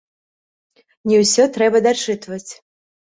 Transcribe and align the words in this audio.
Не 1.11 1.19
ўсё 1.25 1.43
трэба 1.59 1.77
дачытваць. 1.89 2.47